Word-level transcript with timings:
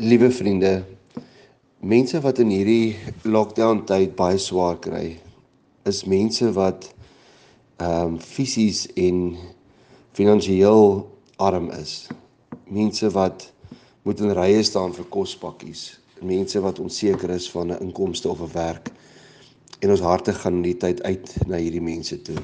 Liewe 0.00 0.30
vriende, 0.32 0.84
mense 1.84 2.16
wat 2.24 2.38
in 2.40 2.48
hierdie 2.48 2.96
lockdown 3.28 3.82
tyd 3.84 4.14
baie 4.16 4.38
swaar 4.40 4.78
kry, 4.80 5.18
is 5.84 5.98
mense 6.08 6.46
wat 6.56 6.86
ehm 7.84 8.14
um, 8.14 8.14
fisies 8.16 8.86
en 8.96 9.18
finansiëel 10.16 10.86
arm 11.36 11.66
is. 11.76 12.06
Mense 12.72 13.10
wat 13.12 13.44
moet 14.08 14.22
in 14.24 14.32
rye 14.38 14.62
staan 14.64 14.94
vir 14.96 15.04
kospakkies, 15.12 15.82
mense 16.24 16.62
wat 16.64 16.80
onseker 16.80 17.34
is 17.36 17.50
van 17.52 17.74
'n 17.74 17.82
inkomste 17.84 18.30
of 18.32 18.40
'n 18.40 18.54
werk. 18.54 18.88
En 19.82 19.90
ons 19.90 20.00
harte 20.00 20.32
gaan 20.32 20.62
in 20.62 20.68
die 20.70 20.80
tyd 20.80 21.02
uit 21.02 21.34
na 21.46 21.60
hierdie 21.60 21.84
mense 21.90 22.22
toe. 22.22 22.40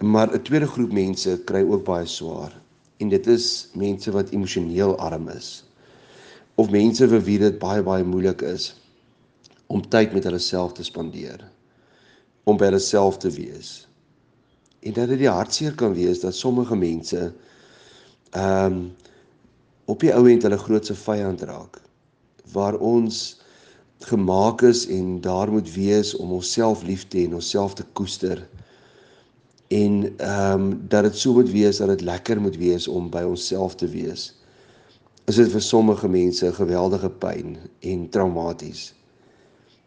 Maar 0.00 0.32
'n 0.32 0.42
tweede 0.42 0.66
groep 0.66 0.92
mense 0.92 1.36
kry 1.44 1.60
ook 1.60 1.84
baie 1.84 2.06
swaar 2.06 2.56
en 2.96 3.08
dit 3.08 3.26
is 3.26 3.68
mense 3.74 4.10
wat 4.10 4.32
emosioneel 4.32 4.96
arm 4.96 5.28
is 5.28 5.64
of 6.54 6.70
mense 6.70 7.08
vir 7.08 7.22
wie 7.24 7.38
dit 7.40 7.58
baie 7.60 7.82
baie 7.82 8.04
moeilik 8.04 8.42
is 8.44 8.72
om 9.72 9.80
tyd 9.94 10.12
met 10.12 10.26
hulle 10.28 10.40
self 10.42 10.74
te 10.76 10.84
spandeer 10.84 11.44
om 12.44 12.58
by 12.58 12.68
hulle 12.68 12.82
self 12.82 13.20
te 13.22 13.30
wees. 13.30 13.86
En 14.82 14.96
dat 14.96 15.12
dit 15.12 15.22
die 15.22 15.30
hartseer 15.30 15.76
kan 15.78 15.94
wees 15.94 16.20
dat 16.24 16.36
sommige 16.36 16.76
mense 16.76 17.30
ehm 18.32 18.66
um, 18.66 18.82
op 19.90 20.00
die 20.00 20.12
ou 20.14 20.22
end 20.30 20.44
hulle 20.46 20.56
grootste 20.56 20.94
vyand 20.94 21.42
raak 21.42 21.80
waar 22.52 22.76
ons 22.78 23.16
gemaak 24.06 24.62
is 24.62 24.84
en 24.86 25.20
daar 25.20 25.50
moet 25.52 25.68
wees 25.74 26.12
om 26.16 26.32
onsself 26.32 26.84
lief 26.86 27.02
te 27.08 27.18
hê 27.18 27.24
en 27.26 27.34
onsself 27.40 27.74
te 27.74 27.84
koester. 27.92 28.44
En 29.68 30.04
ehm 30.16 30.60
um, 30.60 30.68
dat 30.88 31.08
dit 31.08 31.18
so 31.18 31.32
moet 31.32 31.50
wees 31.50 31.80
dat 31.82 31.88
dit 31.94 32.06
lekker 32.06 32.40
moet 32.40 32.56
wees 32.56 32.88
om 32.88 33.10
by 33.10 33.24
onsself 33.26 33.74
te 33.74 33.88
wees 33.88 34.30
is 35.30 35.38
dit 35.38 35.52
vir 35.52 35.62
sommige 35.62 36.08
mense 36.08 36.46
'n 36.46 36.54
geweldige 36.54 37.10
pyn 37.10 37.56
en 37.80 38.08
traumaties. 38.08 38.94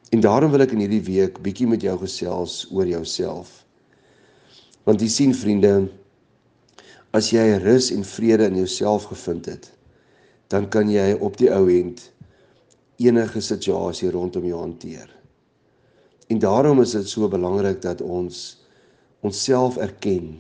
En 0.09 0.19
daarom 0.19 0.51
wil 0.51 0.61
ek 0.61 0.71
in 0.71 0.79
hierdie 0.79 1.03
week 1.03 1.41
bietjie 1.41 1.67
met 1.67 1.81
jou 1.81 1.97
gesels 1.97 2.67
oor 2.71 2.87
jouself. 2.87 3.65
Want 4.83 5.01
jy 5.01 5.07
sien 5.07 5.33
vriende, 5.33 5.89
as 7.11 7.29
jy 7.29 7.57
rus 7.63 7.91
en 7.91 8.03
vrede 8.03 8.45
in 8.45 8.55
jouself 8.55 9.03
gevind 9.03 9.45
het, 9.45 9.71
dan 10.47 10.69
kan 10.69 10.89
jy 10.89 11.17
op 11.19 11.37
die 11.37 11.51
ou 11.51 11.67
end 11.71 12.11
enige 12.97 13.41
situasie 13.41 14.11
rondom 14.11 14.45
jou 14.45 14.59
hanteer. 14.59 15.09
En 16.27 16.39
daarom 16.39 16.81
is 16.81 16.91
dit 16.91 17.09
so 17.09 17.27
belangrik 17.27 17.81
dat 17.81 18.01
ons 18.01 18.65
onsself 19.19 19.77
erken 19.77 20.37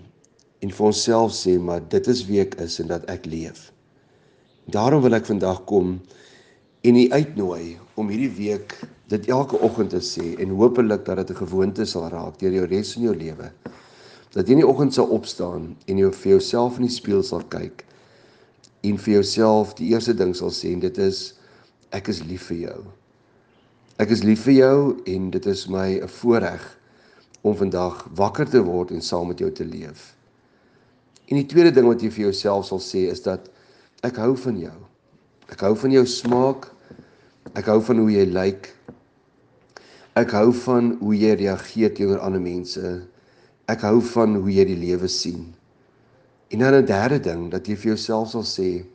en 0.59 0.71
vir 0.71 0.85
onsself 0.85 1.33
sê 1.33 1.59
maar 1.59 1.81
dit 1.89 2.07
is 2.07 2.25
wie 2.25 2.39
ek 2.41 2.55
is 2.63 2.79
en 2.79 2.87
dat 2.87 3.05
ek 3.11 3.25
leef. 3.25 3.74
Daarom 4.65 5.03
wil 5.05 5.13
ek 5.13 5.27
vandag 5.29 5.59
kom 5.69 5.99
en 6.81 6.95
u 6.97 7.09
uitnooi 7.11 7.77
om 7.93 8.07
hierdie 8.09 8.31
week 8.33 8.73
dit 9.13 9.27
elke 9.29 9.59
oggend 9.61 9.91
te 9.93 10.01
sê 10.01 10.31
en 10.41 10.55
hopelik 10.57 11.05
dat 11.05 11.21
dit 11.21 11.29
'n 11.29 11.45
gewoonte 11.45 11.85
sal 11.85 12.09
raak 12.09 12.39
deur 12.39 12.51
jou 12.51 12.65
res 12.65 12.95
in 12.95 13.03
jou 13.03 13.15
lewe. 13.15 13.51
Dat 14.33 14.47
jy 14.47 14.57
in 14.57 14.63
die 14.65 14.67
oggend 14.67 14.93
sal 14.93 15.05
opstaan 15.05 15.77
en 15.85 15.97
jy 15.97 16.11
vir 16.11 16.31
jouself 16.31 16.77
in 16.77 16.87
die 16.87 16.95
spieël 16.95 17.23
sal 17.23 17.43
kyk 17.43 17.85
en 18.81 18.97
vir 18.97 19.13
jouself 19.13 19.75
die 19.75 19.93
eerste 19.93 20.13
ding 20.13 20.35
sal 20.35 20.49
sê 20.49 20.73
en 20.73 20.79
dit 20.79 20.97
is 20.97 21.33
ek 21.91 22.07
is 22.07 22.23
lief 22.23 22.47
vir 22.49 22.57
jou. 22.57 22.83
Ek 23.97 24.09
is 24.09 24.23
lief 24.23 24.43
vir 24.43 24.53
jou 24.53 24.97
en 25.05 25.29
dit 25.29 25.45
is 25.45 25.67
my 25.67 26.01
'n 26.01 26.07
voorreg 26.07 26.79
om 27.41 27.55
vandag 27.55 28.07
wakker 28.15 28.49
te 28.49 28.63
word 28.63 28.91
en 28.91 29.01
saam 29.01 29.27
met 29.27 29.39
jou 29.39 29.51
te 29.51 29.65
leef. 29.65 30.15
En 31.27 31.35
die 31.35 31.45
tweede 31.45 31.71
ding 31.71 31.87
wat 31.87 32.01
jy 32.01 32.09
vir 32.09 32.23
jouself 32.23 32.65
sal 32.65 32.79
sê 32.79 33.11
is 33.11 33.21
dat 33.21 33.49
Ek 34.03 34.17
hou 34.17 34.35
van 34.35 34.57
jou. 34.59 34.77
Ek 35.51 35.61
hou 35.61 35.75
van 35.75 35.91
jou 35.91 36.05
smaak. 36.05 36.71
Ek 37.55 37.69
hou 37.71 37.79
van 37.81 37.97
hoe 37.97 38.11
jy 38.11 38.25
lyk. 38.25 38.71
Ek 40.15 40.31
hou 40.31 40.51
van 40.65 40.95
hoe 41.01 41.15
jy 41.15 41.35
reageer 41.35 41.93
teenoor 41.95 42.23
ander 42.23 42.41
mense. 42.41 43.05
Ek 43.71 43.81
hou 43.87 43.99
van 44.13 44.35
hoe 44.39 44.51
jy 44.51 44.65
die 44.65 44.79
lewe 44.79 45.07
sien. 45.11 45.53
En 46.51 46.59
dan 46.59 46.75
'n 46.75 46.85
derde 46.85 47.19
ding 47.19 47.51
dat 47.51 47.67
jy 47.67 47.75
vir 47.75 47.95
jouself 47.95 48.29
sal 48.29 48.43
sê 48.43 48.85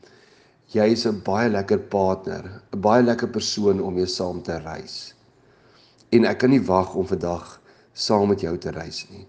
jy 0.72 0.86
is 0.92 1.06
'n 1.06 1.22
baie 1.24 1.48
lekker 1.50 1.78
partner, 1.78 2.62
'n 2.72 2.80
baie 2.80 3.02
lekker 3.02 3.28
persoon 3.28 3.80
om 3.80 3.94
mee 3.94 4.06
saam 4.06 4.42
te 4.42 4.58
reis. 4.58 5.14
En 6.10 6.24
ek 6.24 6.38
kan 6.38 6.50
nie 6.50 6.62
wag 6.62 6.94
om 6.94 7.06
vandag 7.06 7.60
saam 7.92 8.28
met 8.28 8.40
jou 8.40 8.56
te 8.58 8.70
reis 8.70 9.06
nie. 9.10 9.26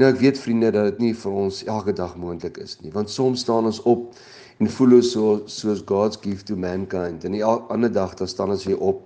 Nou 0.00 0.08
ek 0.08 0.20
weet 0.22 0.38
vriende 0.40 0.70
dat 0.72 0.84
dit 0.84 0.98
nie 0.98 1.14
vir 1.14 1.32
ons 1.32 1.64
elke 1.64 1.92
dag 1.92 2.14
moontlik 2.16 2.56
is 2.62 2.78
nie, 2.80 2.92
want 2.92 3.10
soms 3.10 3.40
staan 3.44 3.68
ons 3.68 3.82
op 3.88 4.14
en 4.58 4.70
voel 4.76 4.96
ons 4.98 5.10
so 5.12 5.42
soos 5.46 5.82
God's 5.86 6.18
gift 6.22 6.46
to 6.46 6.56
mankind. 6.56 7.24
En 7.24 7.36
die 7.36 7.44
ander 7.44 7.92
dag 7.92 8.14
dan 8.14 8.28
staan 8.28 8.54
ons 8.54 8.64
weer 8.64 8.80
op 8.80 9.04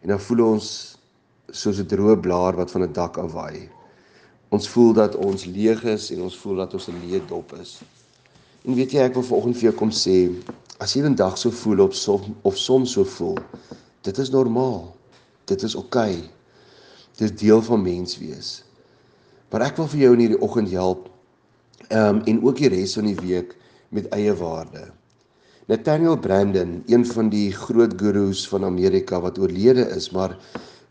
en 0.00 0.14
dan 0.14 0.20
voel 0.20 0.44
ons 0.46 0.68
soos 1.52 1.78
'n 1.78 1.86
droë 1.86 2.16
blaar 2.20 2.56
wat 2.56 2.70
van 2.70 2.82
'n 2.82 2.92
dak 2.92 3.18
af 3.18 3.32
waai. 3.32 3.68
Ons 4.48 4.68
voel 4.68 4.92
dat 4.92 5.16
ons 5.16 5.44
leeg 5.44 5.84
is 5.84 6.10
en 6.10 6.22
ons 6.22 6.38
voel 6.38 6.56
dat 6.56 6.74
ons 6.74 6.88
'n 6.88 7.00
leë 7.04 7.26
dop 7.28 7.52
is. 7.60 7.80
En 8.64 8.74
weet 8.74 8.92
jy 8.92 9.00
ek 9.00 9.14
wil 9.14 9.22
vanoggend 9.22 9.56
vir 9.56 9.70
jou 9.70 9.74
kom 9.74 9.90
sê, 9.90 10.30
as 10.78 10.94
jy 10.94 11.02
'n 11.02 11.14
dag 11.14 11.38
so 11.38 11.50
voel 11.50 11.80
op 11.80 11.92
som, 11.92 12.20
of 12.42 12.56
soms 12.56 12.92
so 12.92 13.04
voel, 13.04 13.38
dit 14.02 14.18
is 14.18 14.30
normaal. 14.30 14.94
Dit 15.44 15.62
is 15.62 15.74
oukei. 15.74 16.16
Okay. 16.16 16.30
Dit 17.16 17.30
is 17.30 17.38
deel 17.40 17.62
van 17.62 17.82
mens 17.82 18.18
wees. 18.18 18.64
Maar 19.52 19.66
ek 19.68 19.76
wil 19.82 19.88
vir 19.92 20.00
jou 20.06 20.12
in 20.16 20.24
hierdie 20.24 20.42
oggend 20.48 20.72
help 20.72 21.08
ehm 21.90 22.18
um, 22.18 22.20
en 22.30 22.38
ook 22.46 22.60
die 22.62 22.70
res 22.72 22.94
van 22.96 23.08
die 23.10 23.18
week 23.20 23.52
met 23.92 24.08
eie 24.16 24.32
waarde. 24.38 24.86
Nathaniel 25.68 26.16
Brandon, 26.18 26.78
een 26.88 27.04
van 27.06 27.28
die 27.30 27.52
groot 27.52 27.92
gurus 28.00 28.46
van 28.48 28.64
Amerika 28.64 29.20
wat 29.20 29.38
oorlede 29.38 29.84
is, 29.96 30.08
maar 30.10 30.38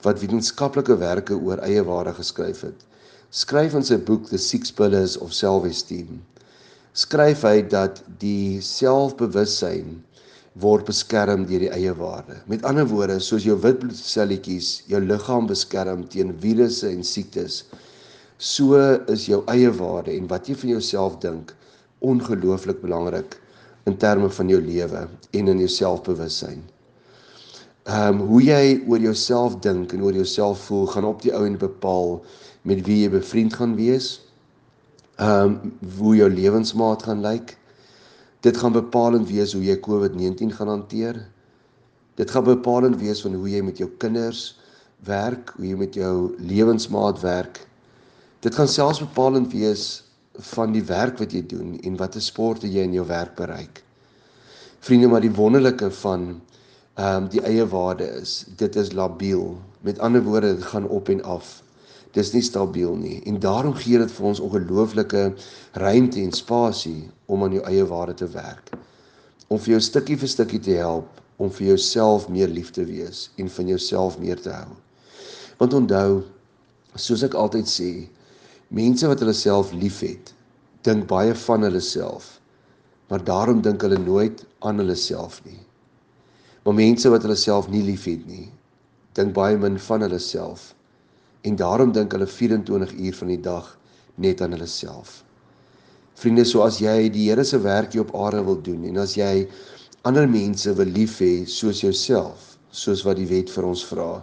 wat 0.05 0.21
wetenskaplike 0.21 0.97
werke 1.01 1.35
oor 1.35 1.59
eie 1.65 1.81
waarde 1.83 2.13
geskryf 2.19 2.61
het, 2.67 2.85
skryf 3.29 3.73
in 3.77 3.85
sy 3.87 3.97
boek 3.97 4.29
The 4.29 4.37
Six 4.37 4.71
Pillars 4.77 5.17
of 5.17 5.33
Self-Esteem. 5.33 6.21
Skryf 6.93 7.43
hy 7.47 7.61
dat 7.73 8.03
die 8.21 8.61
selfbewussyn 8.61 9.99
word 10.61 10.85
beskerm 10.85 11.45
deur 11.49 11.65
die 11.65 11.73
eie 11.73 11.93
waarde. 11.97 12.41
Met 12.51 12.65
ander 12.67 12.85
woorde, 12.87 13.19
soos 13.23 13.45
jou 13.47 13.57
wit 13.63 13.79
bloedselletjies 13.81 14.81
jou 14.91 15.01
liggaam 15.01 15.47
beskerm 15.49 16.05
teen 16.13 16.35
virusse 16.43 16.89
en 16.91 17.05
siektes, 17.07 17.63
so 18.41 18.73
is 19.05 19.27
jou 19.29 19.43
eie 19.53 19.69
waarde 19.77 20.15
en 20.17 20.25
wat 20.31 20.47
jy 20.49 20.55
van 20.57 20.71
jouself 20.73 21.19
dink 21.21 21.53
ongelooflik 22.01 22.79
belangrik 22.81 23.35
in 23.85 23.97
terme 24.01 24.29
van 24.33 24.49
jou 24.49 24.57
lewe 24.61 25.03
en 25.37 25.51
in 25.53 25.61
jou 25.61 25.69
selfbewussyn. 25.69 26.63
Ehm 27.85 28.17
um, 28.17 28.25
hoe 28.31 28.41
jy 28.41 28.81
oor 28.89 29.01
jouself 29.01 29.59
dink 29.61 29.93
en 29.93 30.01
oor 30.05 30.17
jouself 30.17 30.65
voel 30.69 30.87
gaan 30.89 31.05
op 31.05 31.21
die 31.21 31.33
ou 31.37 31.45
en 31.45 31.57
bepaal 31.57 32.19
met 32.65 32.81
wie 32.85 33.03
jy 33.03 33.13
bevriend 33.13 33.53
gaan 33.53 33.77
wees. 33.77 34.09
Ehm 35.21 35.57
um, 35.61 35.73
hoe 35.97 36.15
jou 36.15 36.29
lewensmaat 36.29 37.05
gaan 37.05 37.21
lyk. 37.21 37.57
Dit 38.41 38.57
gaan 38.57 38.73
bepalend 38.73 39.29
wees 39.29 39.53
hoe 39.53 39.63
jy 39.63 39.77
COVID-19 39.77 40.53
gaan 40.57 40.67
hanteer. 40.67 41.27
Dit 42.17 42.31
gaan 42.31 42.43
bepalend 42.43 42.97
wees 42.97 43.21
van 43.21 43.37
hoe 43.37 43.49
jy 43.49 43.61
met 43.61 43.77
jou 43.77 43.89
kinders 44.01 44.57
werk, 45.05 45.53
hoe 45.57 45.65
jy 45.65 45.77
met 45.77 45.93
jou 45.93 46.33
lewensmaat 46.37 47.21
werk. 47.21 47.67
Dit 48.41 48.55
gaan 48.57 48.67
selfs 48.67 48.99
bepalend 48.99 49.51
wees 49.53 50.03
van 50.53 50.71
die 50.73 50.81
werk 50.87 51.19
wat 51.21 51.33
jy 51.35 51.43
doen 51.45 51.75
en 51.85 51.97
watter 51.99 52.23
sporte 52.25 52.65
jy 52.65 52.87
in 52.87 52.95
jou 52.95 53.03
werk 53.05 53.35
bereik. 53.37 53.83
Vriende, 54.81 55.09
maar 55.11 55.21
die 55.21 55.35
wonderlike 55.35 55.91
van 56.01 56.23
ehm 56.97 57.23
um, 57.23 57.27
die 57.29 57.41
eie 57.45 57.67
waarde 57.69 58.07
is, 58.17 58.45
dit 58.57 58.75
is 58.75 58.89
labiel. 58.97 59.59
Met 59.85 59.99
ander 59.99 60.23
woorde, 60.25 60.55
dit 60.55 60.65
gaan 60.71 60.87
op 60.89 61.09
en 61.09 61.21
af. 61.23 61.61
Dis 62.17 62.33
nie 62.33 62.41
stabiel 62.41 62.95
nie 62.97 63.21
en 63.29 63.37
daarom 63.39 63.75
gee 63.77 63.99
dit 64.01 64.11
vir 64.11 64.25
ons 64.27 64.41
ongelooflike 64.43 65.21
ruimte 65.79 66.19
en 66.21 66.33
spasie 66.35 67.11
om 67.25 67.43
aan 67.45 67.53
jou 67.55 67.63
eie 67.69 67.85
waarde 67.87 68.15
te 68.23 68.27
werk. 68.33 68.73
Om 69.47 69.61
vir 69.61 69.75
jou 69.75 69.81
stukkie 69.85 70.17
vir 70.17 70.31
stukkie 70.33 70.59
te 70.59 70.79
help 70.81 71.21
om 71.37 71.53
vir 71.53 71.67
jouself 71.75 72.25
meer 72.29 72.49
lief 72.49 72.73
te 72.73 72.85
wees 72.89 73.29
en 73.37 73.53
van 73.53 73.69
jouself 73.69 74.17
meer 74.19 74.41
te 74.41 74.49
hou. 74.49 74.73
Want 75.61 75.77
onthou, 75.77 76.23
soos 76.97 77.23
ek 77.23 77.37
altyd 77.37 77.69
sê, 77.69 77.91
Mense 78.71 79.07
wat 79.11 79.19
hulle 79.19 79.33
self 79.35 79.73
liefhet, 79.75 80.29
dink 80.87 81.03
baie 81.09 81.33
van 81.35 81.65
hulle 81.67 81.81
self, 81.83 82.37
maar 83.11 83.23
daarom 83.27 83.59
dink 83.65 83.83
hulle 83.83 83.97
nooit 83.99 84.45
aan 84.63 84.77
hulle 84.79 84.95
self 84.95 85.41
nie. 85.43 85.59
Maar 86.63 86.77
mense 86.77 87.09
wat 87.11 87.25
hulle 87.27 87.35
self 87.35 87.67
nie 87.73 87.81
liefhet 87.83 88.21
nie, 88.29 88.45
dink 89.19 89.33
baie 89.35 89.57
min 89.59 89.75
van 89.89 90.05
hulle 90.05 90.19
self 90.23 90.69
en 91.43 91.57
daarom 91.59 91.91
dink 91.91 92.15
hulle 92.15 92.29
24 92.29 92.93
uur 92.93 93.17
van 93.17 93.33
die 93.33 93.41
dag 93.49 93.67
net 94.23 94.43
aan 94.45 94.55
hulle 94.55 94.69
self. 94.71 95.17
Vriende, 96.21 96.45
so 96.47 96.63
as 96.63 96.79
jy 96.79 97.09
die 97.11 97.27
Here 97.27 97.43
se 97.43 97.59
werk 97.59 97.91
hier 97.91 98.05
op 98.05 98.15
aarde 98.15 98.45
wil 98.47 98.61
doen 98.63 98.87
en 98.87 99.01
as 99.03 99.17
jy 99.19 99.49
ander 100.07 100.29
mense 100.31 100.71
wil 100.79 100.95
lief 100.95 101.17
hê 101.19 101.43
soos 101.57 101.83
jouself, 101.83 102.55
soos 102.71 103.03
wat 103.03 103.19
die 103.19 103.27
wet 103.33 103.51
vir 103.51 103.67
ons 103.67 103.83
vra, 103.91 104.21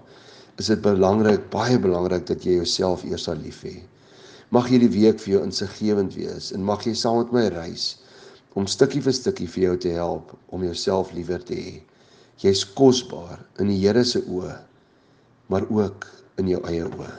is 0.57 0.73
dit 0.73 0.81
belangrik, 0.89 1.51
baie 1.53 1.77
belangrik 1.77 2.25
dat 2.33 2.49
jy 2.49 2.57
jouself 2.63 3.05
eers 3.05 3.29
sal 3.29 3.37
lief 3.45 3.61
hê. 3.69 3.77
Mag 4.51 4.71
hierdie 4.73 4.89
week 4.89 5.19
vir 5.21 5.35
jou 5.35 5.41
insiggewend 5.45 6.15
wees 6.17 6.53
en 6.57 6.65
mag 6.65 6.87
jy 6.87 6.95
saam 6.97 7.19
met 7.21 7.33
my 7.37 7.43
reis 7.53 7.99
om 8.57 8.69
stukkie 8.71 9.03
vir 9.05 9.13
stukkie 9.13 9.49
vir 9.53 9.65
jou 9.67 9.75
te 9.85 9.93
help 9.93 10.33
om 10.57 10.65
jouself 10.65 11.13
liewer 11.13 11.43
te 11.45 11.59
hê. 11.59 11.75
Jy's 12.41 12.63
kosbaar 12.79 13.43
in 13.61 13.69
die 13.69 13.77
Here 13.83 14.05
se 14.09 14.23
oë, 14.25 14.55
maar 15.53 15.69
ook 15.69 16.07
in 16.41 16.49
jou 16.55 16.63
eie 16.71 16.87
oë. 16.87 17.11